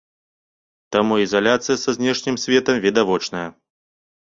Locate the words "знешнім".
1.99-2.35